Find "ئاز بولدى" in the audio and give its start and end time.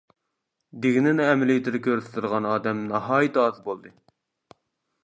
3.45-3.95